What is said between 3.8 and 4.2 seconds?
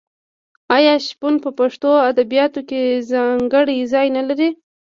ځای